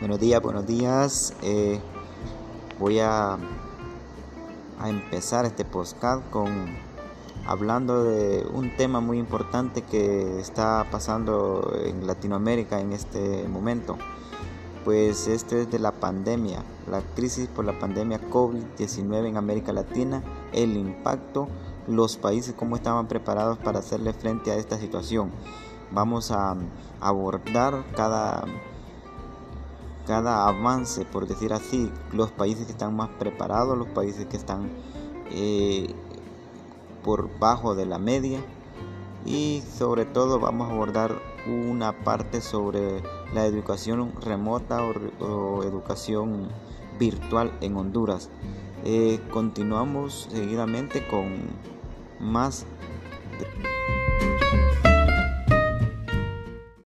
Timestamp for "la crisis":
16.90-17.48